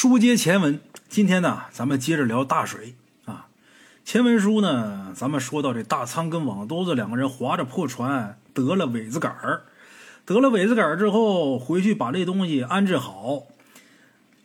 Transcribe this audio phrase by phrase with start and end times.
[0.00, 0.78] 书接前文，
[1.08, 3.48] 今天呢，咱们接着聊大水啊。
[4.04, 9.62] 前文书呢，咱们说到这大仓跟网兜子两个人划着破船得了苇子杆儿，
[10.24, 13.42] 得了苇子杆儿之后，回去把这东西安置好，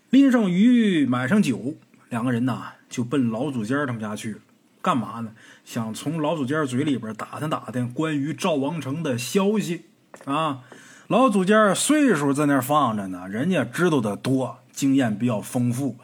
[0.10, 1.76] 拎上鱼，买上酒，
[2.10, 4.40] 两个人呐就奔老祖家他们家去了。
[4.82, 5.34] 干嘛呢？
[5.64, 9.86] 想从老祖家嘴里边打听打听关于赵王成的消息
[10.26, 10.62] 啊。
[11.10, 14.58] 老祖家岁数在那放着呢，人家知道的多。
[14.74, 15.96] 经验比较丰富，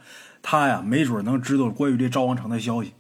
[0.42, 2.94] 他呀没准能知道关于这赵王成的消息。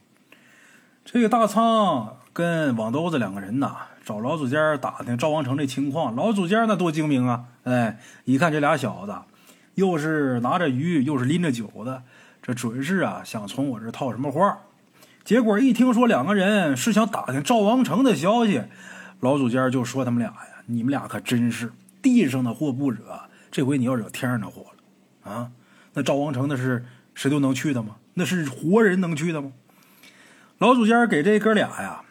[1.05, 6.15] 这个大仓跟网兜子两个人呐，找老祖家打听赵王成这情况。
[6.15, 7.45] 老祖家那多精明啊！
[7.63, 9.15] 哎，一看这俩小子，
[9.75, 12.03] 又是拿着鱼，又是拎着酒的，
[12.41, 14.59] 这准是啊想从我这套什么话。
[15.23, 18.63] 结果一听说两个人是想打听赵王成的消息，
[19.19, 25.51] 老祖家就说他们俩呀：“你们俩可真是地上的祸不惹，这回你要惹天上的祸了啊！”
[25.93, 26.85] 那赵王城那是
[27.15, 27.95] 谁都能去的吗？
[28.13, 29.53] 那是活人能去的吗？
[30.57, 32.01] 老祖家给这哥俩呀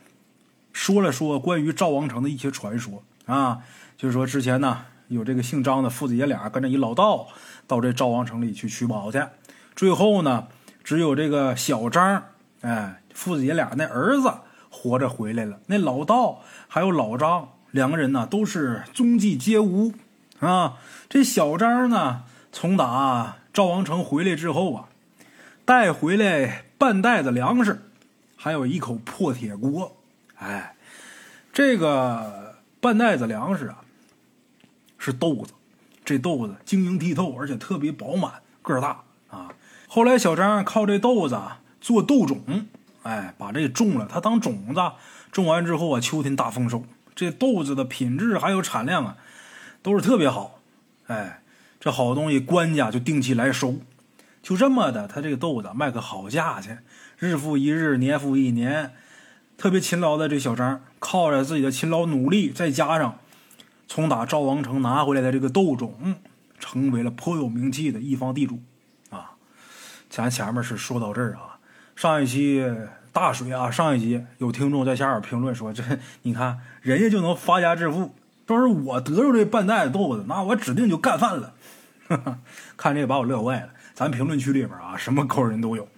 [0.72, 3.58] 说了说关于赵王城的一些传说啊，
[3.96, 7.28] 就是说之前呢有这个姓张的父子爷俩跟着一老道
[7.66, 9.22] 到这赵王城里去取宝去，
[9.76, 10.48] 最后呢
[10.82, 12.24] 只有这个小张
[12.62, 14.32] 哎父子爷俩那儿子
[14.70, 19.92] 活着回来了，那老道还有老张两个人呢都是踪迹皆无
[20.40, 20.78] 啊。
[21.08, 23.36] 这小张呢从打。
[23.58, 24.88] 赵王成回来之后啊，
[25.64, 27.90] 带回来半袋子粮食，
[28.36, 29.96] 还有一口破铁锅。
[30.36, 30.76] 哎，
[31.52, 33.78] 这个半袋子粮食啊，
[34.96, 35.54] 是豆子。
[36.04, 39.52] 这豆子晶莹剔透，而且特别饱满，个儿大啊。
[39.88, 41.36] 后来小张靠这豆子
[41.80, 42.68] 做豆种，
[43.02, 44.80] 哎，把这种了，他当种子，
[45.32, 46.84] 种完之后啊，秋天大丰收。
[47.16, 49.16] 这豆子的品质还有产量啊，
[49.82, 50.60] 都是特别好。
[51.08, 51.42] 哎。
[51.80, 53.76] 这好东西，官家就定期来收，
[54.42, 56.82] 就这么的，他这个豆子卖个好价钱，
[57.18, 58.92] 日复一日，年复一年，
[59.56, 63.18] 特别勤劳的这小张，靠着自己的勤劳努力，再加上
[63.86, 66.16] 从打赵王城拿回来的这个豆种，
[66.58, 68.58] 成为了颇有名气的一方地主
[69.10, 69.32] 啊。
[70.10, 71.58] 咱前面是说到这儿啊，
[71.94, 72.64] 上一期
[73.12, 75.82] 大水啊，上一集有听众在下面评论说，这
[76.22, 78.14] 你看人家就能发家致富，
[78.48, 81.54] 要是我得着这半袋子豆子，那我指定就干饭了。
[82.76, 83.70] 看这个把我乐坏了。
[83.94, 85.88] 咱评论区里边啊，什么高人都有。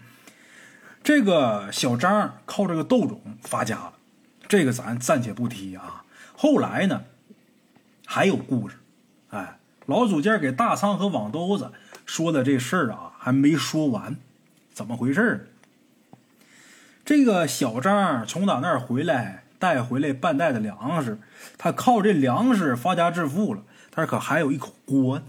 [1.03, 3.93] 这个小张靠这个豆种发家了，
[4.49, 6.05] 这个咱暂且不提啊。
[6.35, 7.05] 后来呢，
[8.07, 8.77] 还有故事。
[9.31, 11.73] 哎，老祖家给大仓和网兜子
[12.07, 14.17] 说的这事儿啊，还没说完。
[14.73, 15.51] 怎么回事？
[17.05, 21.19] 这个小张从打那儿回来，带回来半袋的粮食，
[21.59, 23.63] 他靠这粮食发家致富了。
[23.91, 25.25] 但是可还有一口锅呢。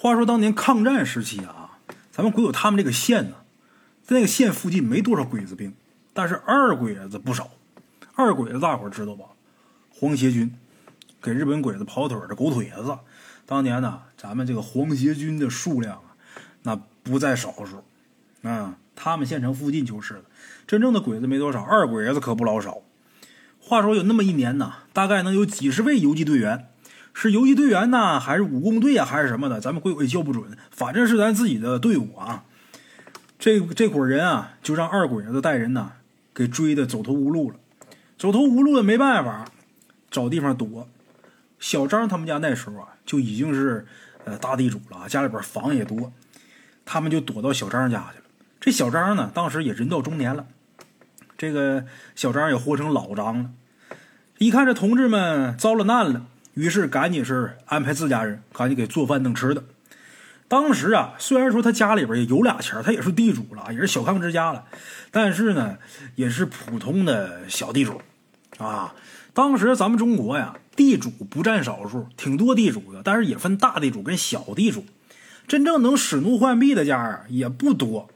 [0.00, 1.78] 话说当年抗战时期啊，
[2.12, 3.38] 咱们鬼友他们这个县呢，
[4.04, 5.74] 在那个县附近没多少鬼子兵，
[6.12, 7.50] 但是二鬼子不少。
[8.14, 9.24] 二鬼子大伙知道吧？
[9.90, 10.54] 黄协军
[11.20, 12.96] 给日本鬼子跑腿的狗腿子。
[13.44, 16.14] 当年呢，咱们这个黄协军的数量啊，
[16.62, 17.82] 那不在少数。
[18.48, 20.22] 啊，他们县城附近就是了。
[20.68, 22.82] 真正的鬼子没多少，二鬼子可不老少。
[23.58, 26.67] 话说有那么一年呢，大概能有几十位游击队员。
[27.20, 29.60] 是游击队员呢，还是武工队啊，还是什么的？
[29.60, 30.56] 咱们鬼鬼叫不准。
[30.70, 32.44] 反正是咱自己的队伍啊。
[33.40, 35.94] 这这伙人啊，就让二鬼子带人呢，
[36.32, 37.56] 给追的走投无路了。
[38.16, 39.46] 走投无路的没办法，
[40.12, 40.88] 找地方躲。
[41.58, 43.84] 小张他们家那时候啊，就已经是
[44.24, 46.12] 呃大地主了，家里边房也多，
[46.84, 48.24] 他们就躲到小张家去了。
[48.60, 50.46] 这小张呢，当时也人到中年了，
[51.36, 53.50] 这个小张也活成老张了。
[54.38, 56.24] 一看这同志们遭了难了。
[56.58, 59.62] 于是赶紧是安排自家人赶紧给做饭弄吃的。
[60.48, 64.64] 当时啊，虽然说他家里边也有俩钱他也是地主了，也是小康之家了，
[65.12, 65.78] 但是呢，
[66.16, 68.00] 也是普通的小地主
[68.58, 68.92] 啊。
[69.32, 74.84] 当时咱们中国呀，地主不占少数，挺多地主的，但是也分大地主跟小地主。
[75.46, 78.10] 真正能使奴换币的家啊，也不多。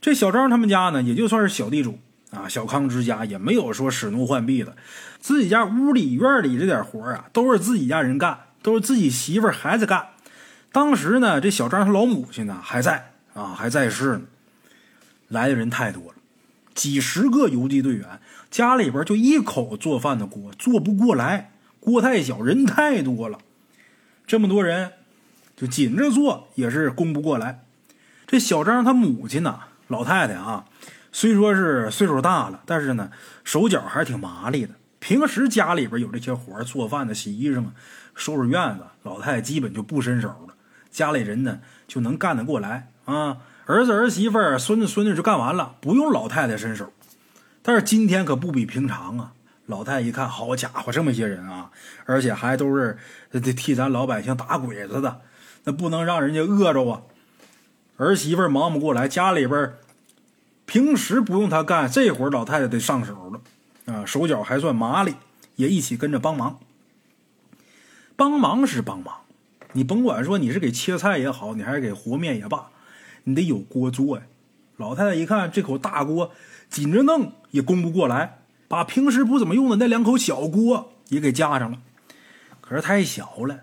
[0.00, 1.98] 这小张他们家呢，也就算是小地主。
[2.30, 4.76] 啊，小康之家也没有说使奴换婢的，
[5.20, 10.08] 自己家屋里院里这点活啊，都是自己家人干，都是自己媳妇孩子干。
[10.72, 14.22] 当时呢，这小张他老母亲呢还在啊，还在世呢。
[15.28, 16.14] 来的人太多了，
[16.74, 18.20] 几十个游击队员，
[18.50, 23.38] 家里边就一口做饭的锅做不过来，锅太小，人太多了，
[24.26, 24.92] 这么多人
[25.56, 27.64] 就紧着做也是供不过来。
[28.26, 30.66] 这小张他母亲呢，老太太啊。
[31.16, 33.10] 虽说是岁数大了，但是呢，
[33.42, 34.74] 手脚还是挺麻利的。
[34.98, 37.64] 平时家里边有这些活做饭的、洗衣裳、
[38.14, 40.52] 收拾院子，老太太基本就不伸手了。
[40.90, 43.38] 家里人呢就能干得过来啊。
[43.64, 46.92] 儿子儿媳妇、孙子孙女就干完了，不用老太太伸手。
[47.62, 49.32] 但是今天可不比平常啊！
[49.64, 51.70] 老太太一看，好家伙，这么些人啊，
[52.04, 52.98] 而且还都是
[53.32, 55.22] 替咱老百姓打鬼子的，
[55.64, 57.00] 那不能让人家饿着啊！
[57.96, 59.72] 儿媳妇忙不过来，家里边
[60.66, 65.14] 平时不用他干，这会儿老太太得上手了啊，手脚还算麻利，
[65.54, 66.58] 也一起跟着帮忙。
[68.16, 69.20] 帮忙是帮忙，
[69.72, 72.70] 你甭管说你是给切菜也好，你还是给和面也罢。
[73.24, 74.24] 你得有锅做呀！
[74.76, 76.32] 老太太一看这口大锅
[76.68, 81.78] 紧着弄也供不过来，把平时不怎么用的那两口小锅也给加上了。
[82.60, 83.60] 可是太小了，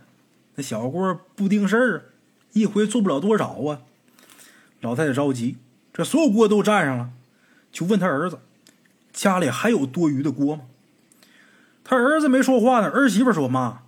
[0.55, 2.05] 那小锅不定事儿，
[2.53, 3.79] 一回做不了多少啊。
[4.81, 5.57] 老太太着急，
[5.93, 7.09] 这所有锅都占上了，
[7.71, 8.39] 就问他儿子
[9.13, 10.63] ：“家里还有多余的锅吗？”
[11.85, 12.89] 他儿子没说话呢。
[12.89, 13.81] 儿媳妇说：“妈，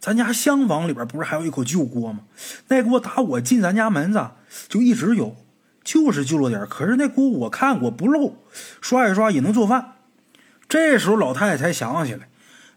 [0.00, 2.20] 咱家厢房里边不是还有一口旧锅吗？
[2.68, 4.30] 那锅打我进咱家门子。”
[4.68, 5.36] 就一直有，
[5.84, 8.36] 就是旧了点可是那锅我看过不漏，
[8.80, 9.92] 刷一刷也能做饭。
[10.68, 12.28] 这时候老太太才想起来，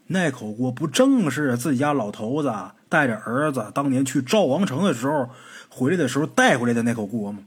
[0.06, 2.54] 那口锅不正是自己家老头子
[2.88, 5.28] 带着儿子当年去赵王城的时候
[5.68, 7.40] 回来的时候带回来的那口锅吗？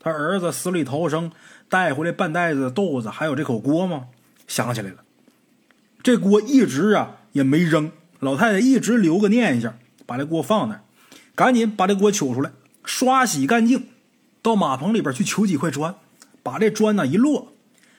[0.00, 1.32] 他儿子死里逃生
[1.68, 4.06] 带回来半袋子豆子，还有这口锅吗？
[4.46, 5.04] 想起来了，
[6.02, 10.82] 这锅一直啊也没扔，老太太一直留个念想，把这锅放那儿
[11.34, 12.50] 赶紧把这锅取出来。
[12.84, 13.88] 刷洗干净，
[14.40, 15.94] 到马棚里边去取几块砖，
[16.42, 17.48] 把这砖呢一摞，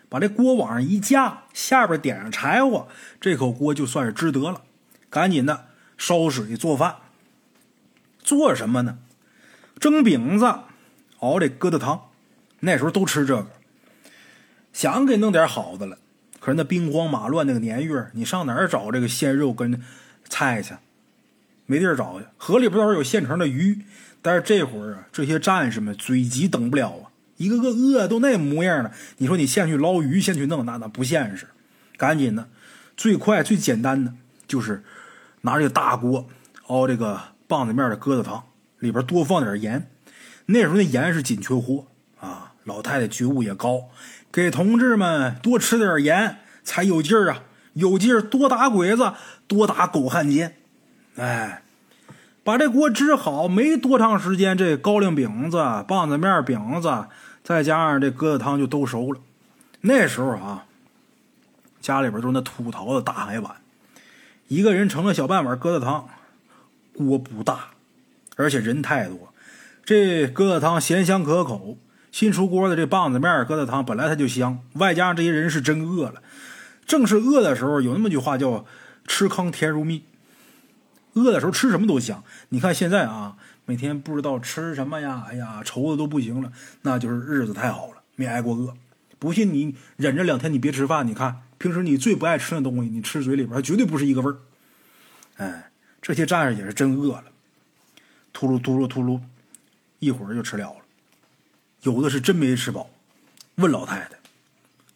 [0.10, 2.88] 把这锅往上一架，下边点上柴火，
[3.22, 4.64] 这口锅就算是支得了。
[5.12, 6.96] 赶紧的烧水做饭，
[8.24, 8.98] 做什么呢？
[9.80, 10.52] 蒸饼子，
[11.20, 12.02] 熬这疙瘩汤。
[12.62, 13.48] 那时候都吃这个，
[14.74, 15.98] 想给弄点好的了，
[16.40, 19.82] 可是那兵荒马乱那个年月，你上哪儿找这个鲜肉跟
[20.28, 20.74] 菜去？
[21.66, 22.26] 没地儿找去。
[22.38, 23.80] 河里边倒是有现成的鱼。
[24.22, 27.08] 但是这会儿啊，这些战士们嘴急，等不了啊，
[27.38, 28.92] 一个个饿都那模样了。
[29.20, 31.48] 你说你先去捞鱼，先去弄，那那不现实。
[31.96, 32.50] 赶紧的，
[32.98, 34.14] 最快最简单的
[34.46, 34.84] 就是
[35.44, 36.28] 拿这个大锅
[36.68, 37.18] 熬这个
[37.48, 38.44] 棒子面的疙瘩汤，
[38.80, 39.90] 里边多放点盐。
[40.52, 41.86] 那时候那盐是紧缺货
[42.20, 43.90] 啊，老太太觉悟也高，
[44.32, 47.44] 给同志们多吃点盐才有劲儿啊，
[47.74, 49.14] 有劲儿多打鬼子，
[49.48, 50.56] 多打狗汉奸。
[51.16, 51.64] 哎。
[52.42, 55.58] 把这锅支好，没多长时间，这高粱饼子、
[55.88, 57.06] 棒子面饼子，
[57.44, 59.20] 再加上这疙瘩汤就都熟了。
[59.82, 60.66] 那时候啊，
[61.80, 63.58] 家里边都是那土陶的大海碗，
[64.48, 66.10] 一个人盛了小半碗疙瘩汤，
[66.96, 67.68] 锅不大，
[68.36, 69.29] 而且人太多，
[69.90, 71.80] 这疙瘩汤咸香可口。
[72.12, 76.22] 新出锅的这棒子面疙瘩汤本来它就香，外加上这些人是真饿了，
[76.86, 78.68] 正是饿的时候，有那么句话叫
[79.08, 80.04] “吃糠甜如蜜”。
[81.14, 82.24] 饿的时候吃什么都香。
[82.50, 86.52] 你看现在啊，每天不知道吃什么呀，哎呀，愁的都不行了。
[86.84, 88.76] 那就是日子太好了，没挨过饿。
[89.18, 91.08] 不信你忍着两天，你别吃饭。
[91.08, 94.38] 你看平时你最不爱吃的东西，你吃嘴里边它绝对不是一个味儿。
[95.38, 97.24] 哎，这些战士也是真饿了，
[98.32, 99.20] 秃噜秃噜秃噜，
[100.00, 100.82] 一会儿就吃了了。
[101.82, 102.90] 有的是真没吃饱，
[103.56, 104.12] 问老太太：“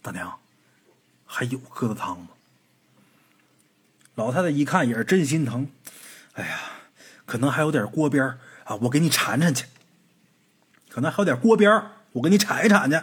[0.01, 0.39] 大娘，
[1.25, 2.29] 还有疙瘩汤吗？”
[4.15, 5.69] 老太太一看也是真心疼。
[6.33, 6.59] 哎呀，
[7.25, 8.23] 可能还有点锅边
[8.63, 9.65] 啊，我给你铲铲去。
[10.89, 12.99] 可能还有点锅边我给你铲一铲去。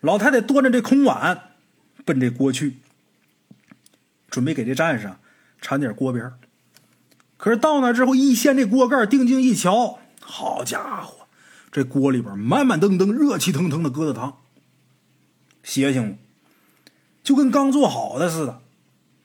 [0.00, 1.52] 老太太端着这空碗，
[2.04, 2.76] 奔这锅去，
[4.28, 5.10] 准备给这战士
[5.60, 6.32] 铲点锅边
[7.38, 11.26] 可是到那之后，一掀这锅盖，定睛一瞧，好家伙，
[11.70, 14.38] 这锅里边满满登登、热气腾腾的疙瘩汤，
[15.62, 16.18] 邪性不？
[17.22, 18.60] 就跟刚做好的似的。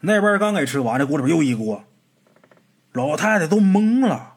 [0.01, 1.83] 那边刚给吃完，这锅里边又一锅。
[2.93, 4.35] 老太太都懵了，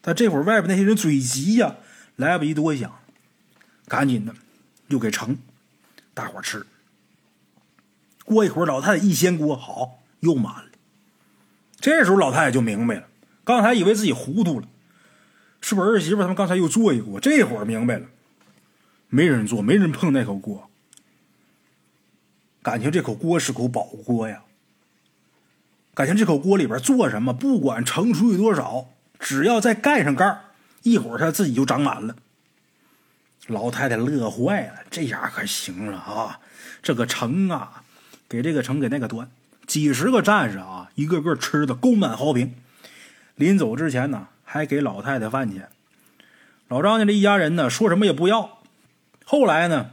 [0.00, 1.76] 但这会儿外边那些人嘴急呀，
[2.16, 2.92] 来不及多想，
[3.88, 4.34] 赶紧的
[4.88, 5.36] 又给盛，
[6.12, 6.66] 大伙吃。
[8.24, 10.70] 过一会儿，老太太一掀锅，好，又满了。
[11.78, 13.06] 这时候老太太就明白了，
[13.44, 14.66] 刚才以为自己糊涂了，
[15.60, 17.18] 是不是儿媳妇他们刚才又做一锅？
[17.18, 18.06] 这会儿明白了，
[19.08, 20.70] 没人做，没人碰那口锅，
[22.62, 24.42] 感情这口锅是口宝锅呀。
[25.94, 30.40] 感情这口锅里边做什么，不管盛出去多少，只要再盖上盖
[30.82, 32.14] 一会儿它自己就长满了。
[33.46, 36.40] 老太太乐坏了，这下可行了啊！
[36.82, 37.82] 这个盛啊，
[38.28, 39.30] 给这个盛，给那个端，
[39.66, 42.54] 几十个战士啊，一个个吃的宫满壕平。
[43.36, 45.68] 临走之前呢，还给老太太饭钱。
[46.68, 48.60] 老张家这一家人呢，说什么也不要。
[49.24, 49.90] 后来呢，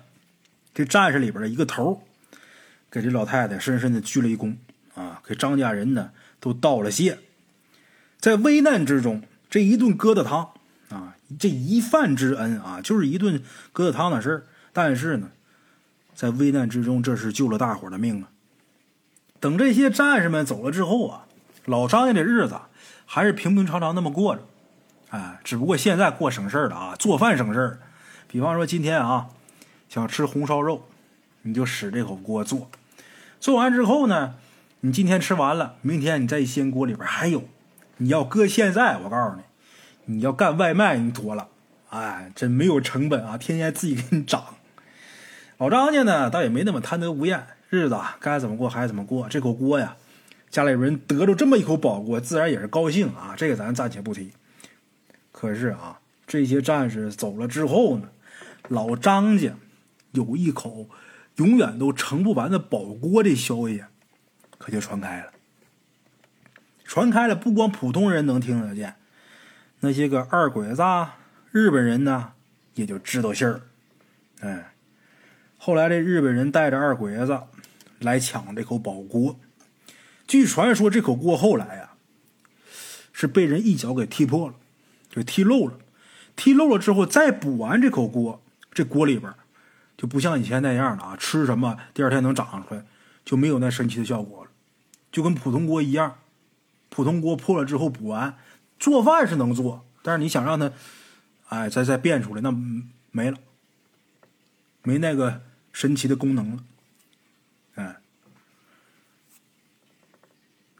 [0.73, 2.03] 这战士里边的一个头，
[2.89, 4.55] 给这老太太深深的鞠了一躬。
[4.95, 7.17] 啊，给张家人呢都道了谢。
[8.19, 10.51] 在危难之中，这一顿疙瘩汤
[10.89, 13.41] 啊，这一饭之恩啊，就是一顿
[13.73, 14.45] 疙瘩汤的事儿。
[14.71, 15.31] 但是呢，
[16.13, 18.29] 在危难之中，这是救了大伙的命啊。
[19.39, 21.25] 等这些战士们走了之后啊，
[21.65, 22.55] 老张家的日子
[23.05, 24.43] 还是平平常常那么过着。
[25.09, 27.79] 哎，只不过现在过省事儿了啊，做饭省事儿。
[28.27, 29.27] 比方说今天啊，
[29.87, 30.87] 想吃红烧肉，
[31.43, 32.71] 你就使这口锅做。
[33.39, 34.35] 做完之后呢，
[34.79, 37.43] 你今天吃完了，明天你再一掀锅里边还有。
[37.97, 41.47] 你要搁现在，我告诉你，你要干外卖，你妥了。
[41.89, 44.43] 哎，真没有成本啊，天天自己给你涨。
[45.59, 49.29] 老张家呢，倒也没那么贪得无厌，日子该怎么过还怎么过。
[49.29, 49.95] 这口锅呀，
[50.53, 53.33] 家里人得着这么一口宝锅，自然也是高兴啊。
[53.35, 54.31] 这个咱暂且不提。
[55.31, 58.09] 可是啊，这些战士走了之后呢，
[58.67, 59.55] 老张家
[60.11, 60.87] 有一口
[61.37, 63.83] 永远都盛不完的宝锅，这消息
[64.59, 65.31] 可就传开了。
[66.83, 68.93] 传开了，不光普通人能听得见，
[69.79, 70.83] 那些个二鬼子、
[71.49, 72.33] 日本人呢，
[72.75, 73.61] 也就知道信儿。
[74.41, 74.75] 哎，
[75.57, 77.41] 后来这日本人带着二鬼子
[77.97, 79.39] 来抢这口宝锅，
[80.33, 81.91] 据传说这口锅后来呀，
[83.11, 84.55] 是被人一脚给踢破了。
[85.07, 85.77] 就踢漏了，
[86.35, 88.41] 踢漏了之后再补完这口锅，
[88.73, 89.31] 这锅里边
[89.95, 91.15] 就不像以前那样了啊！
[91.15, 92.83] 吃什么第二天能长出来，
[93.23, 94.49] 就没有那神奇的效果了，
[95.11, 96.15] 就跟普通锅一样。
[96.89, 98.35] 普通锅破了之后补完，
[98.79, 100.71] 做饭是能做，但是你想让它，
[101.49, 102.51] 哎，再再变出来，那
[103.11, 103.37] 没了，
[104.81, 106.63] 没那个神奇的功能了。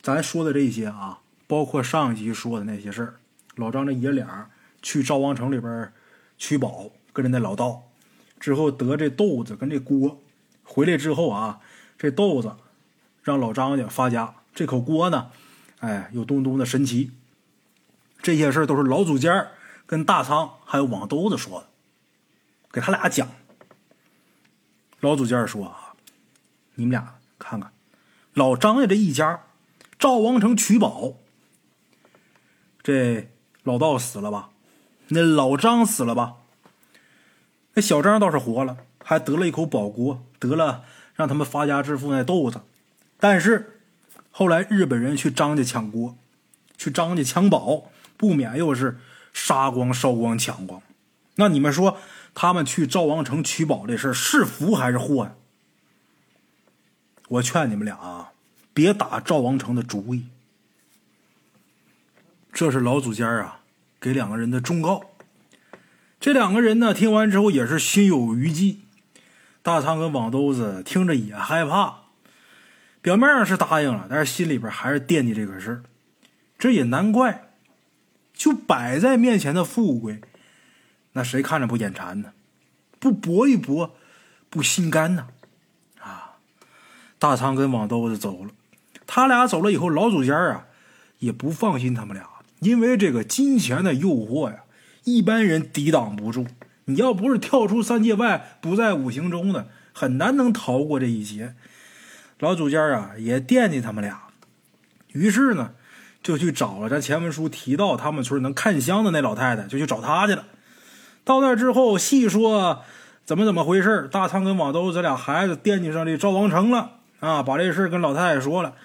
[0.04, 3.20] 咱说的这些啊，包括上一集说的那些事儿。
[3.56, 4.50] 老张这爷俩
[4.82, 5.94] 去赵王城里边
[6.38, 7.84] 取宝，跟着那老道，
[8.38, 10.20] 之后得这豆子跟这锅，
[10.66, 11.62] 回来之后啊，
[11.98, 12.58] 这豆子
[13.22, 15.32] 让老张家发家，这口锅呢，
[15.80, 17.12] 哎，有东东的神奇。
[18.22, 19.48] 这些事儿都是老祖家
[19.86, 21.68] 跟大仓还有网兜子说的，
[22.74, 23.30] 给他俩讲。
[25.00, 25.96] 老祖家说啊，
[26.76, 27.72] 你们俩看看，
[28.34, 29.44] 老张家这一家，
[30.04, 31.14] 赵王城取宝，
[32.84, 33.30] 这。
[33.64, 34.50] 老道死了吧？
[35.08, 36.34] 那老张死了吧？
[37.76, 40.84] 那小张倒是活了，还得了一口宝锅，得了
[41.14, 42.60] 让他们发家致富那豆子。
[43.18, 43.80] 但是
[44.30, 46.18] 后来日本人去张家抢锅，
[46.78, 49.00] 去张家抢宝，不免又是
[49.32, 50.82] 杀光、烧光、抢光。
[51.36, 51.98] 那你们说，
[52.34, 55.36] 他们去赵王城取宝这事是福还是祸呀？
[57.30, 58.34] 我劝你们俩啊，
[58.74, 60.26] 别打赵王城的主意。
[62.52, 63.62] 这是老祖家啊，
[64.00, 65.12] 给两个人的忠告。
[66.20, 68.80] 这两个人呢，听完之后也是心有余悸。
[69.62, 72.04] 大仓跟网兜子听着也害怕，
[73.02, 75.84] 表面上是答应了，但是心里边还是惦记这个事儿。
[76.58, 77.50] 这也难怪，
[78.34, 80.22] 就摆在面前的富贵，
[81.14, 82.34] 那谁看着不眼馋呢？
[83.00, 83.96] 不搏一搏，
[84.50, 85.28] 不心甘呐！
[86.00, 86.36] 啊，
[87.20, 88.52] 大仓跟网兜子走了，
[89.08, 90.66] 他俩走了以后，老祖家啊
[91.20, 92.28] 也不放心他们俩。
[92.60, 94.60] 因为这个金钱的诱惑呀，
[95.04, 96.48] 一般人抵挡不住。
[96.86, 101.56] 你要不是跳出三界外，不在五行中的，很难能逃过这一劫。
[102.40, 104.28] 老祖家啊，也惦记他们俩，
[105.14, 105.72] 于是呢，
[106.22, 110.46] 就去找了咱前文书提到他们村能看香的那老太太，就去找她去了。
[111.26, 112.82] 到那之后，细说
[113.26, 118.76] 怎么怎么回事大仓跟网兜这俩孩子惦记上这赵王城了啊，把这事跟老太太说了。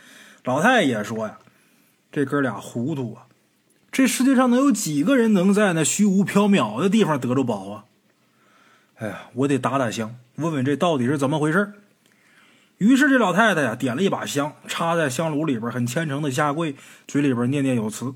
[0.49, 1.39] 老太太说呀，
[2.11, 3.27] 这哥俩糊涂啊。
[3.93, 7.85] 这世界上能有几个人能在那虚无缥缈的地方得着宝啊？
[8.95, 11.75] 哎呀，我得打打香，问问这到底是怎么回事
[12.79, 16.75] 于是这老太太呀，点了一把香，插在香炉里边，很虔诚的下跪，
[17.07, 18.15] 嘴里边念念有词。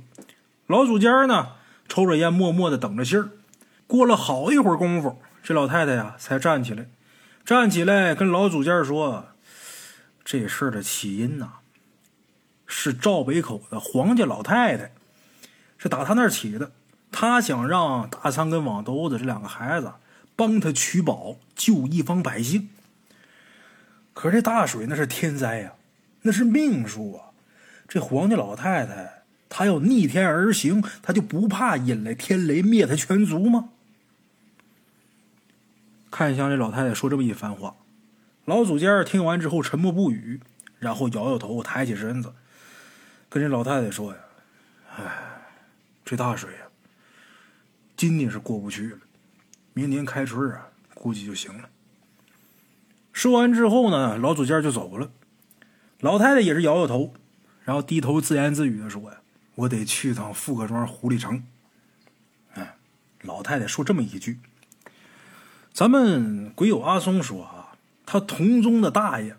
[0.67, 1.49] 老祖家呢，
[1.87, 3.29] 抽着烟，默默的等着信儿。
[3.87, 6.87] 过了好一会儿功夫，这老太太呀，才站起来，
[7.45, 9.27] 站起来跟老祖家说
[10.25, 11.57] ：“这事儿的起因呐，
[12.75, 14.91] 是赵北口的黄家老太太。”
[15.76, 16.71] 是打他那儿起的，
[17.11, 19.93] 他想让大仓跟网兜子这两个孩子
[20.37, 22.69] 帮他取宝，救一方百姓。
[24.14, 25.73] 可是这大水那是天灾呀，
[26.23, 27.35] 那是命数啊！
[27.88, 33.71] 这黄家老太太她要逆天而行，她就不怕引来天雷灭她全族吗？
[36.12, 37.75] 看向这老太太说这么一番话，
[38.45, 40.41] 老祖家听完之后沉默不语，
[40.79, 42.33] 然后摇摇头，抬起身子，
[43.33, 44.19] 跟这老太太说呀
[44.97, 45.29] ：“哎。”
[46.05, 46.67] 这大水啊，
[47.97, 48.99] 今年是过不去了，
[49.73, 51.71] 明年开春啊，估计就行了。
[53.12, 55.11] 说完之后呢，老祖家就走了，
[56.01, 57.15] 老太太也是摇摇头，
[57.65, 59.21] 然后低头自言自语的说：“呀，
[59.55, 61.47] 我得去趟富各庄狐狸城，
[62.55, 62.77] 哎
[63.23, 64.41] 老太太说这么一句
[65.73, 69.35] ：“咱们鬼友阿松说啊，他同宗的大爷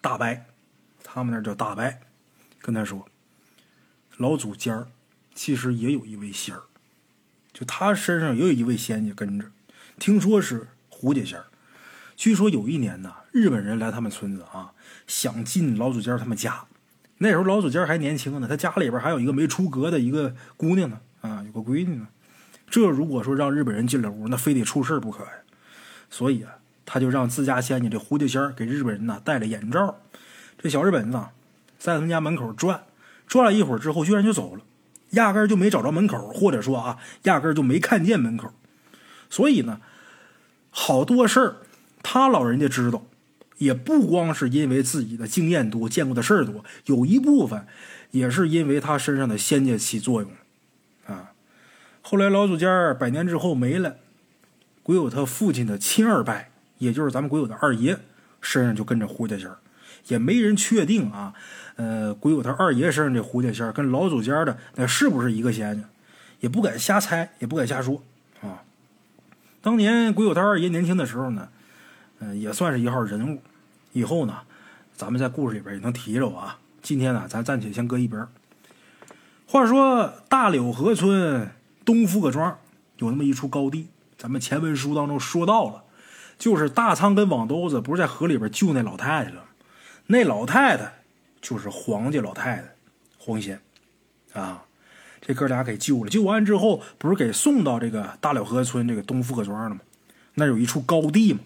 [0.00, 0.46] 大白，
[1.04, 2.00] 他们那叫大白，
[2.60, 3.06] 跟他说，
[4.18, 4.88] 老祖尖儿
[5.34, 6.62] 其实也有一位仙儿，
[7.52, 9.46] 就他身上也有一位仙家跟着，
[9.98, 11.46] 听说是胡家仙儿。
[12.16, 14.72] 据说有一年呢，日本人来他们村子啊，
[15.06, 16.64] 想进老祖尖儿他们家。
[17.18, 22.08] 那时候老祖尖儿还年轻呢，他家里边还有一个没出阁的一个姑娘呢，啊，有个闺女呢。”
[22.70, 25.30] 这如果说让日本人进了屋，那非得出事不可呀。
[26.10, 30.00] 所以啊，他就让自家仙家这胡家仙儿给日本人呢戴了眼罩。
[30.58, 31.18] 这小日本子
[31.78, 32.82] 在他们家门口转，
[33.28, 34.62] 转了一会儿之后，居然就走了，
[35.10, 38.52] 压根就没找着门口，或者说啊，压根就没看见门口。
[39.30, 39.80] 所以呢，
[40.70, 41.56] 好多事儿
[42.02, 43.04] 他老人家知道，
[43.58, 47.66] 也不光是因为自己的经验多、见过的事儿多，有一部分
[48.10, 50.30] 也是因为他身上的仙家起作用。
[51.06, 51.32] 啊
[52.00, 53.96] 后来老祖家百年之后没了，
[54.82, 56.34] 鬼友他父亲的亲二伯，
[56.78, 57.98] 也就是咱们鬼友的二爷
[58.40, 59.50] 身上就跟着胡家仙
[60.08, 61.32] 也没人确定啊。
[61.76, 65.88] 呃，鬼友他二爷身上这胡家仙跟老祖家的那是不是一个仙家，
[66.40, 68.02] 也不敢瞎猜，也不敢瞎说
[68.40, 68.62] 啊。
[69.60, 71.48] 当年鬼友他二爷年轻的时候呢，
[72.18, 73.42] 嗯，也算是一号人物。
[73.92, 74.38] 以后呢，
[74.96, 76.58] 咱们在故事里边也能提着啊。
[76.82, 78.26] 今天呢，咱暂且先搁一边。
[79.46, 81.50] 话说大柳河村。
[81.84, 82.58] 东福各庄
[82.98, 83.86] 有那么一处高地，
[84.18, 85.84] 咱们前文书当中说到了，
[86.38, 89.44] 就是大仓跟网兜子不是在河里边救那老太太了，
[90.10, 90.90] 那老太太
[91.40, 92.64] 就是黄家老太太，
[93.18, 93.60] 黄仙，
[94.32, 94.64] 啊，
[95.20, 99.80] 这哥俩给救了，救完之后不是给送到这个大柳河村这个东福葛庄了吗？
[100.34, 101.40] 那有一处高地嘛，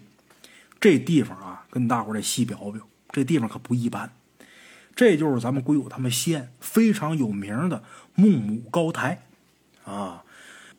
[0.79, 4.09] 这地方啊，跟大伙得细表表，这地方可不一般，
[4.95, 7.83] 这就是咱们归友他们县非常有名的
[8.15, 9.23] 孟母高台，
[9.83, 10.23] 啊。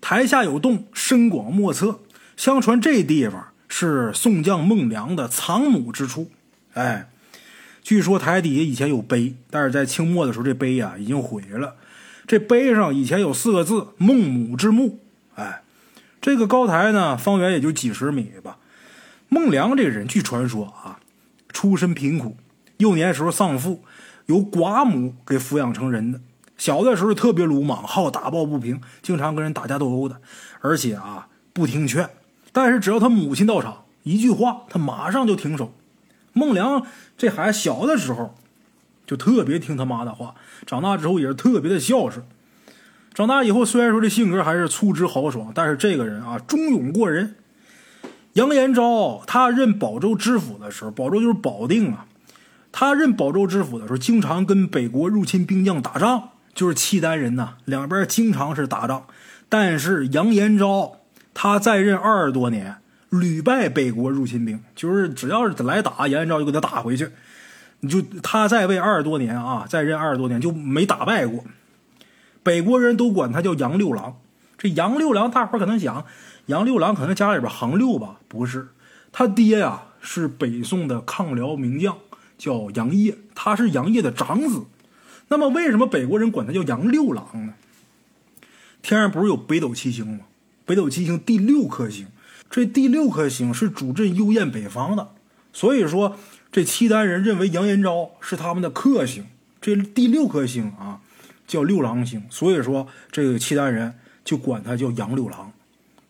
[0.01, 2.01] 台下有洞，深广莫测。
[2.37, 6.31] 相传这地方是宋将孟良的藏母之处。
[6.75, 7.09] 哎，
[7.85, 11.77] 据说台底下以前有碑，但是在清末的时候，这碑呀已经毁了。
[12.27, 15.01] 这碑上以前有四个字“孟母之墓”。
[15.37, 15.63] 哎，
[16.19, 18.57] 这个高台呢，方圆也就几十米吧。
[19.29, 20.99] 孟良这个人，据传说啊，
[21.53, 22.39] 出身贫苦，
[22.79, 23.85] 幼年时候丧父，
[24.27, 26.19] 由寡母给抚养成人的。
[26.57, 30.23] 小的时候特别鲁莽，好打抱不平，经常跟人打架斗殴的，
[30.61, 32.09] 而且啊不听劝。
[32.51, 35.75] 但是只要他母亲到场，一句话他马上就停手。
[36.35, 38.35] 孟良这孩子小的时候
[39.07, 40.35] 就特别听他妈的话，
[40.67, 42.23] 长大之后也是特别的孝顺。
[43.15, 47.37] 长大以后虽然说这性格还是粗直豪爽，但是这个人啊忠勇过人。
[48.35, 52.07] 杨延昭他任保州知府的时候，保州就是保定啊。
[52.71, 56.31] 他任保州知府的时候，经常跟北国入侵兵将打仗。
[56.55, 59.07] 就是契丹人呐，两边经常是打仗，
[59.49, 61.01] 但是杨延昭
[61.35, 62.77] 他在任二十多年，
[63.21, 67.11] 屡败北国入侵兵，就是只要是来打，杨延昭就给他打回去。
[67.81, 71.45] 你就他在位二十多年啊，在任二十多年就没打败过。
[72.43, 74.17] 北国人都管他叫杨六郎。
[74.57, 76.07] 这杨六郎，大伙可能想，
[76.47, 78.21] 杨六郎可能家里边行六吧？
[78.29, 78.69] 不是，
[79.13, 81.99] 他爹呀是北宋的抗辽名将，
[82.39, 84.65] 叫杨业，他是杨业的长子。
[85.29, 87.55] 那么，为什么北国人管他叫杨六郎呢？
[88.81, 90.21] 天上不是有北斗七星吗？
[90.65, 92.07] 北斗七星第六颗星，
[92.55, 95.09] 这第六颗星是主镇幽燕北方的，
[95.53, 96.17] 所以说
[96.53, 99.27] 这契丹人认为杨延昭是他们的克星。
[99.61, 101.01] 这第六颗星啊，
[101.49, 105.53] 叫六郎星，所以说这个契丹人就管他叫杨六郎。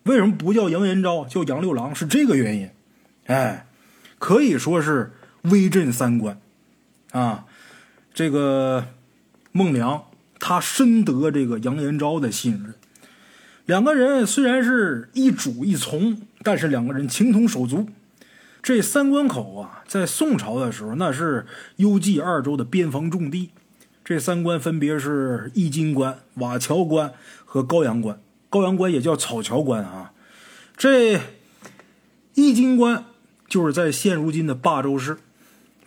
[0.03, 1.95] 为什么不叫杨延昭，叫杨六郎？
[1.95, 2.69] 是这个原因。
[3.25, 3.67] 哎，
[4.19, 6.39] 可以说是威震三关
[7.13, 7.47] 啊，
[8.13, 8.89] 这个。
[9.57, 12.75] 孟良，他深得这个杨延昭的信任。
[13.67, 17.89] 两个人虽然是一主一从，但是两个人情同手足。
[18.63, 21.47] 这三关口啊，在宋朝的时候，那是
[21.77, 23.51] 幽蓟二州的边防重地。
[24.05, 27.13] 这三关分别是易筋关、瓦桥关
[27.45, 28.21] 和高阳关。
[28.51, 30.13] 高阳关也叫草桥关啊。
[30.77, 31.21] 这
[32.35, 33.05] 易筋关
[33.49, 35.17] 就是在现如今的霸州市，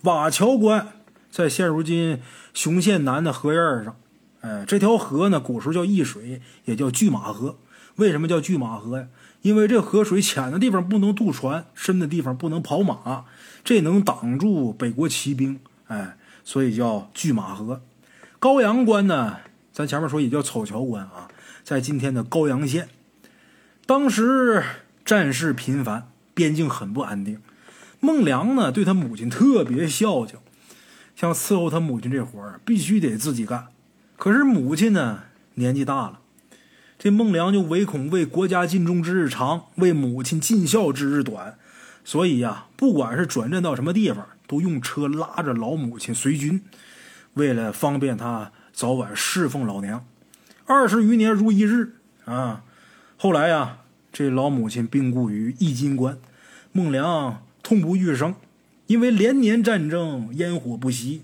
[0.01, 0.87] 瓦桥关。
[1.29, 2.19] 在现如今
[2.55, 3.95] 雄县南的河沿上，
[4.41, 7.57] 哎，这条河呢，古时候叫易水，也叫拒马河。
[7.97, 9.07] 为什么叫拒马河呀？
[9.43, 13.25] 因为这河水浅的地方不能渡船，深的地方不能跑马，
[13.63, 17.81] 这能挡住北国骑兵，哎，所以叫拒马河。
[18.39, 19.37] 高阳关呢，
[19.71, 21.27] 咱前面说也叫草桥关啊，
[21.63, 22.89] 在今天的高阳县。
[23.85, 24.63] 当时
[25.05, 27.39] 战事频繁，边境很不安定。
[27.99, 30.37] 孟良呢，对他母亲特别孝敬。
[31.15, 33.67] 像伺候他母亲这活儿，必须得自己干。
[34.17, 35.23] 可是母亲呢，
[35.55, 36.19] 年纪大了，
[36.99, 41.57] 这孟良就唯恐为国家尽忠之日长，为母亲尽孝之日短，
[42.03, 46.63] 所以呀，不管是转战到什么地方，都用车拉着老母亲随军，
[47.35, 50.03] 为了方便他早晚侍奉老娘。
[50.65, 51.93] 二十余年如一日
[52.25, 52.63] 啊！
[53.15, 53.77] 后来呀，
[54.11, 56.17] 这老母亲病故于易金关，
[56.71, 58.33] 孟良痛不欲生，
[58.87, 61.21] 因为连年战争，烟火不息，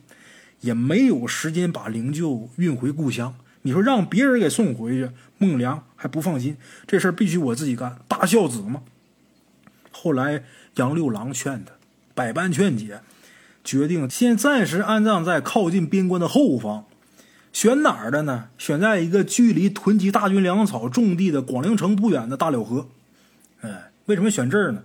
[0.61, 3.35] 也没有时间把灵柩运回故乡。
[3.63, 5.09] 你说让别人给送回去，
[5.43, 6.55] 孟良还不放心，
[6.87, 8.81] 这事儿必须我自己干，大孝子嘛。
[9.91, 10.43] 后来
[10.75, 11.73] 杨六郎劝他，
[12.15, 13.01] 百般劝解，
[13.63, 16.85] 决定先暂时安葬在靠近边关的后方。
[17.51, 18.45] 选哪儿的呢？
[18.57, 22.87] 选在一个距离囤积大军粮草种地的广陵城不远的大柳河。
[23.61, 24.81] 哎，为什么选这儿呢？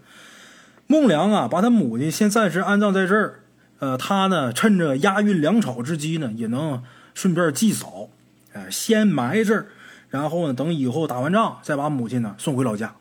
[0.86, 3.40] 孟良啊，把他母亲先暂时安葬在这儿。
[3.78, 6.82] 呃，他呢，趁着押运粮草之机呢，也能
[7.14, 8.10] 顺便祭扫。
[8.52, 9.68] 哎，先埋这儿，
[10.10, 12.94] 然后呢，等以后打完仗，再把母亲呢送回老家。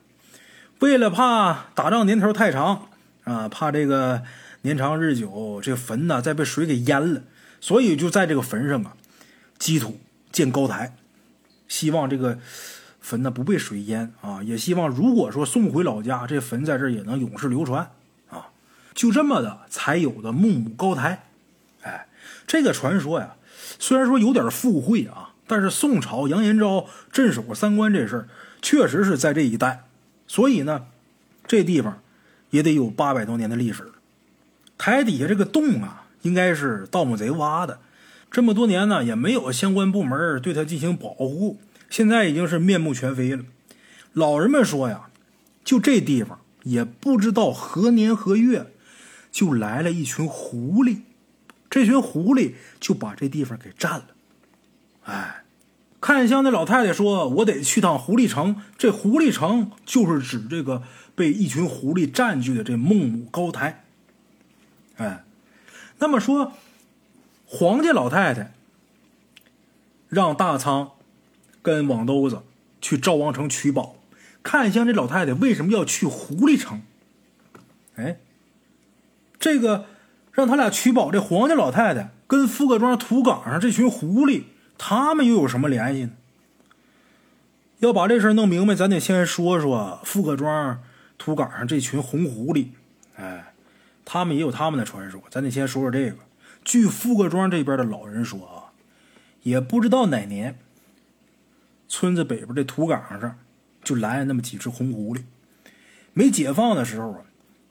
[0.79, 2.89] 为了怕打仗年头太长
[3.23, 4.23] 啊，怕这个
[4.63, 7.21] 年长日久，这坟呢再被水给淹了，
[7.61, 8.93] 所以就在这个坟上啊，
[9.57, 9.99] 基土
[10.31, 10.95] 建高台，
[11.69, 12.37] 希望这个
[12.99, 17.89] 坟呢不被水淹啊，也希望如果说送回老家，这坟在这也能永世流传
[18.29, 18.49] 啊。
[18.93, 21.23] 就这么的才有的孟母高台。
[21.83, 22.07] 哎，
[22.45, 23.35] 这个传说呀，
[23.79, 25.31] 虽然说有点附会啊。
[25.47, 28.27] 但是宋朝杨延昭镇守三关这事儿，
[28.61, 29.85] 确实是在这一带，
[30.27, 30.87] 所以呢，
[31.47, 32.01] 这地方
[32.49, 33.91] 也得有八百多年的历史了。
[34.77, 37.79] 台底下这个洞啊，应该是盗墓贼挖的，
[38.29, 41.57] 这么多年呢，也没有相关部门对他进行保护，
[41.89, 43.43] 现在已经是面目全非了。
[44.13, 45.09] 老人们说呀，
[45.63, 48.67] 就这地方，也不知道何年何月，
[49.31, 51.03] 就来了一群狐狸，
[51.69, 54.07] 这群狐狸就把这地方给占了。
[55.07, 55.43] 哎，
[56.01, 60.83] 看香的老太太说：“我得去趟狐狸城。”这狐狸城就是指这个
[61.15, 63.85] 被一群狐狸占据的这孟母高台。
[64.97, 65.23] 哎，
[65.99, 66.51] 那么说，
[67.45, 68.51] 黄家老太太
[70.09, 70.91] 让大仓
[71.61, 72.43] 跟网兜子
[72.81, 73.95] 去赵王城取宝，
[74.43, 76.81] 看香这老太太为什么要去狐狸城？
[77.95, 78.19] 哎，
[79.39, 79.85] 这个
[80.33, 84.43] 让他俩取宝，这黄家老太太跟富各庄土岗上这群狐狸。
[84.77, 86.11] 他们又有什么联系呢？
[87.79, 90.81] 要把这事弄明白，咱得先说说富各庄
[91.17, 92.69] 土岗上这群红狐狸。
[93.15, 93.53] 哎，
[94.03, 96.17] 他们也有他们的传说，咱得先说说这个。
[96.65, 98.73] 据富各庄这边的老人说啊，
[99.43, 100.57] 也不知道哪年，
[101.87, 103.37] 村子北边这土岗上
[103.83, 105.21] 就来了那么几只红狐狸。
[106.13, 107.21] 没解放的时候啊，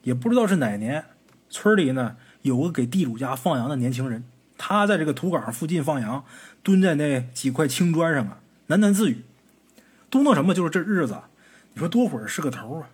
[0.03, 1.05] 也不知道是哪年，
[1.51, 4.23] 村里呢有个给地主家放羊的年轻人。
[4.59, 6.25] 他在这个土岗附近放羊，
[6.63, 8.39] 蹲在那几块青砖上啊，
[8.69, 9.23] 喃喃自语，
[10.11, 10.55] 嘟囔什么？
[10.55, 11.19] 就是这日子，
[11.75, 12.89] 你说多会儿是个头啊！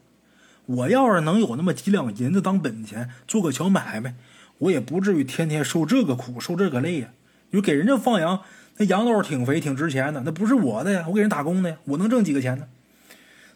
[0.67, 4.15] 我要是能有那么几两银子当本钱，做个小买卖，
[4.59, 7.09] 我也不至于天天受这个苦，受这个累呀。
[7.51, 8.43] 你说给人家放羊，
[8.79, 12.67] 那羊都是挺肥、挺值钱的，那不是我的呀，我给人打工的呀，我能挣几个钱呢？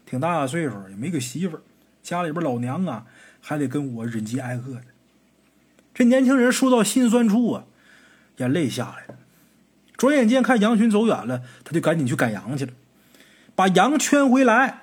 [0.04, 1.58] 挺大岁数，也没个媳妇，
[2.02, 3.06] 家里边老娘啊，
[3.40, 4.84] 还得跟我忍饥挨饿的。
[5.94, 7.64] 这年轻人说到心酸处啊。
[8.36, 9.18] 眼泪下来了，
[9.96, 12.72] 转眼间看羊群走远了，他就赶紧去赶羊去了，
[13.54, 14.82] 把羊圈回来，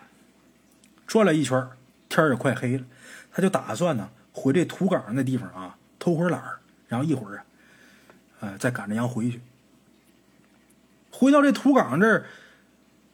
[1.06, 1.68] 转了一圈，
[2.10, 2.84] 天也快黑了，
[3.32, 6.42] 他就打算呢回这土岗那地方啊偷会懒，
[6.88, 7.46] 然后一会儿啊，
[8.39, 9.39] 呃再赶着羊回去。
[11.12, 12.26] 回到这土岗这儿，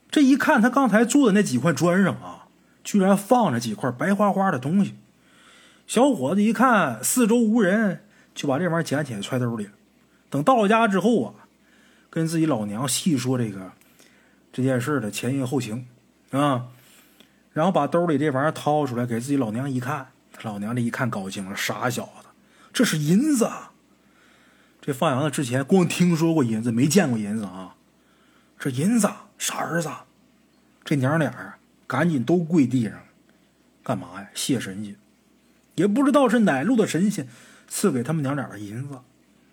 [0.10, 2.48] 这一看他刚才坐的那几块砖上啊，
[2.84, 4.96] 居然放着几块白花花的东西。
[5.86, 9.72] 小伙子一看四周无人，就把这玩意儿捡起来揣兜里了。
[10.30, 11.34] 等到家之后啊，
[12.10, 13.72] 跟自己老娘细说这个
[14.54, 15.88] 这件事的前因后情
[16.32, 16.68] 啊，
[17.52, 22.28] 然后把兜里这玩意儿掏出来给自己老娘一看，他老娘这一看高兴了，傻小子，
[22.72, 23.50] 这是银子！
[24.80, 27.76] 这放羊的之前光听说过银子，没见过银子啊，
[28.60, 29.90] 这银子傻儿子！
[30.86, 32.94] 这娘俩啊，赶紧都跪地上，
[33.84, 34.30] 干嘛呀？
[34.36, 34.96] 谢神仙，
[35.76, 37.28] 也不知道是哪路的神仙
[37.68, 39.00] 赐给他们娘俩的银子，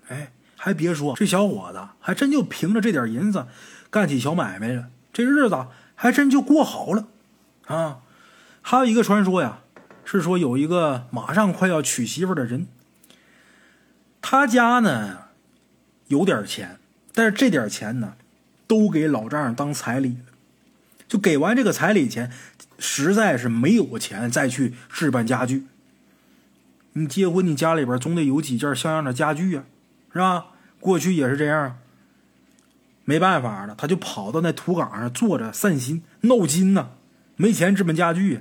[0.09, 0.33] 哎。
[0.57, 3.47] 还别说，这小伙子还真就凭着这点银子
[3.91, 7.07] 干起小买卖了，这日子还真就过好了
[7.67, 7.99] 啊！
[8.63, 9.61] 还有一个传说呀，
[10.05, 12.67] 是说有一个马上快要娶媳妇的人，
[14.21, 15.19] 他家呢
[16.09, 16.81] 有点钱，
[17.15, 18.15] 但是这点钱呢
[18.67, 20.33] 都给老丈人当彩礼了，
[21.07, 22.33] 就给完这个彩礼钱，
[22.79, 25.67] 实在是没有钱再去置办家具。
[26.95, 29.65] 你结婚，你家里边总得有几件像样的家具啊。
[30.17, 30.47] 是吧？
[30.81, 31.79] 过去也是这样。
[33.05, 36.89] 没办法了，他就跑到那土岗上坐着散心闹心呐，
[37.37, 38.41] 没钱置办家具，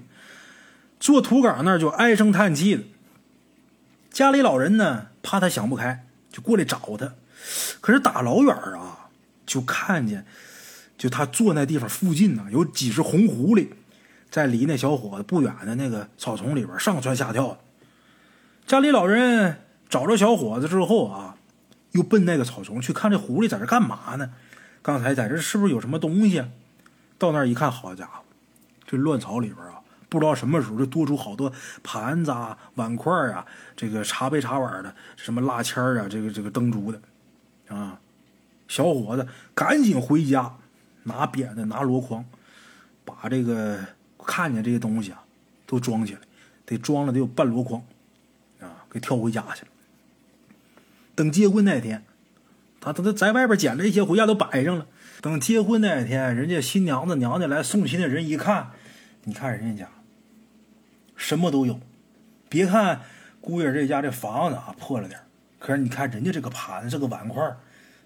[0.99, 2.83] 坐土岗那儿就唉声叹气的。
[4.09, 7.13] 家里老人呢，怕他想不开，就过来找他，
[7.79, 9.09] 可是打老远啊，
[9.45, 10.25] 就看见，
[10.97, 13.67] 就他坐那地方附近呢，有几只红狐狸，
[14.31, 17.59] 在离那小伙子不远的那个草丛里边上蹿下跳的。
[18.65, 21.35] 家里老人找着小伙子之后啊，
[21.95, 24.29] 又奔那个草丛去看这狐狸在这干嘛呢？
[24.81, 26.43] 刚才在这是不是有什么东西？
[27.17, 28.23] 到那儿一看，好家伙，
[28.86, 29.79] 这乱草里边啊，
[30.10, 31.51] 不知道什么时候就多出好多
[31.84, 33.45] 盘子啊、碗筷啊，
[33.77, 37.01] 这个茶杯茶碗的，什么蜡签啊，这个这个灯烛的，
[37.73, 37.97] 啊，
[38.67, 40.53] 小伙子赶紧回家，
[41.03, 42.25] 拿扁担、拿箩筐，
[43.05, 43.79] 把这个
[44.25, 45.23] 看见这些东西啊，
[45.65, 46.19] 都装起来，
[46.65, 47.81] 得装了得有半箩筐。
[48.62, 49.67] 啊给挑回家去了。
[51.15, 52.04] 等结婚那天，
[52.82, 54.86] 他他他在外边捡了一些回家都摆上了。
[55.21, 58.71] 等结婚那天，人家新娘子娘家来送亲的人一看，
[59.23, 59.91] 你看人家家
[61.15, 61.80] 什么都有。
[62.49, 63.01] 别看
[63.41, 65.19] 姑爷这家这房子啊破了点
[65.58, 67.56] 可是你看人家这个盘子、个碗筷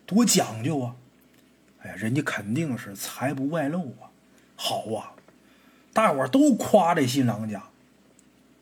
[0.05, 0.95] 多讲究啊！
[1.81, 4.07] 哎呀，人家肯定是财不外露啊，
[4.55, 5.11] 好啊！
[5.91, 7.63] 大伙都夸这新郎家。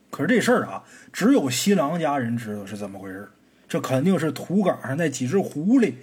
[0.10, 0.84] 可是这事儿啊，
[1.14, 3.30] 只有新郎家人知道是怎么回事
[3.68, 5.94] 这肯定是土岗上那几只狐狸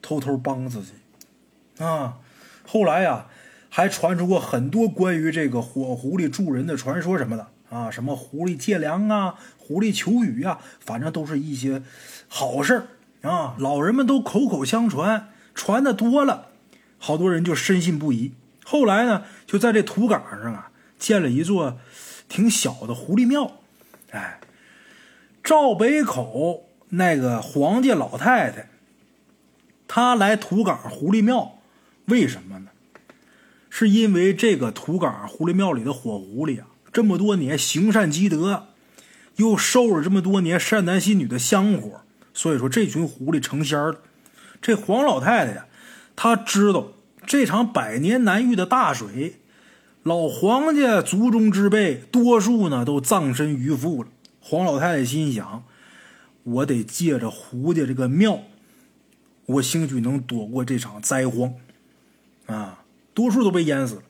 [0.00, 2.18] 偷偷帮自己啊。
[2.66, 3.26] 后来呀，
[3.68, 11.82] 还传出过很多关于这个火狐狸助人的传说什么的啊，什么狐狸借粮啊，狐狸求雨呀，反正都是一些
[12.28, 12.86] 好事
[13.22, 13.54] 啊。
[13.58, 16.48] 老人们都口口相传，传的多了，
[16.98, 18.32] 好多人就深信不疑。
[18.64, 21.78] 后来呢，就在这土岗上啊，建了一座。
[22.30, 23.56] 挺小的狐狸庙，
[24.12, 24.38] 哎，
[25.42, 28.68] 赵北口那个黄家老太太，
[29.88, 31.58] 她来土岗狐狸庙，
[32.06, 32.70] 为什么呢？
[33.68, 38.66] 是因为这个土岗狐狸庙里的火狐狸啊，这么多年行善积德，
[39.36, 42.00] 又受了这么多年善男信女的香火，
[42.34, 44.00] 所以说这群狐狸成仙了。
[44.60, 45.66] 这黄老太太呀，
[46.16, 46.88] 她知道
[47.24, 49.36] 这场百年难遇的大水。
[50.02, 54.08] 老黄家族中之辈，多数呢都葬身鱼腹了。
[54.40, 55.62] 黄老太太心想：
[56.50, 58.40] 我得借着胡家这个庙，
[59.46, 61.54] 我兴许能躲过这场灾荒。
[62.46, 62.82] 啊，
[63.14, 64.02] 多数都被淹死了。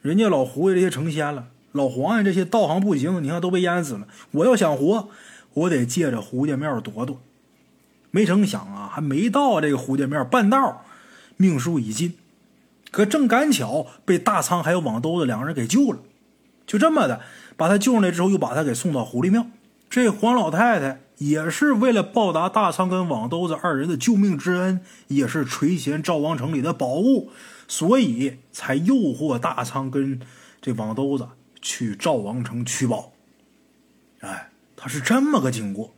[0.00, 4.08] 人家老胡家这些成仙了，老黄家这些道行不行，你看都被淹死了。
[4.30, 5.08] 我要想活，
[5.52, 7.20] 我得借着胡家庙躲躲。
[8.10, 10.84] 没成想啊，还没到这个胡家庙半道，
[11.36, 12.14] 命数已尽。
[12.90, 15.98] 可正赶巧被大仓还有网兜子两个人给救了，
[16.66, 17.20] 就这么的
[17.58, 19.46] 把他救上来之后，又把他给送到狐狸庙。
[19.90, 27.30] 这黄老太太也是为了报答大仓跟网兜子二人的救命之恩，也是垂涎赵王城里的宝物，
[27.66, 30.20] 所以才诱惑大仓跟
[30.60, 31.28] 这网兜子
[31.62, 33.12] 去赵王城取宝。
[34.20, 35.94] 哎，他是这么个经过。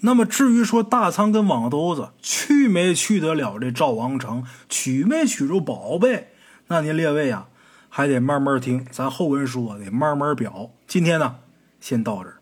[0.00, 6.32] 那么至于说大仓跟网兜子去没去得了这赵王城，取没取着宝贝，
[6.66, 7.48] 那您列位啊，
[7.88, 10.70] 还得慢慢听，咱后文说，得慢慢表。
[10.86, 11.36] 今天呢，
[11.80, 12.35] 先到这。